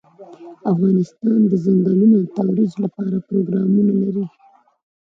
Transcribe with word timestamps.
افغانستان 0.71 1.39
د 1.49 1.51
ځنګلونه 1.65 2.15
د 2.21 2.27
ترویج 2.35 2.73
لپاره 2.83 3.17
پروګرامونه 3.27 3.93
لري. 4.03 4.25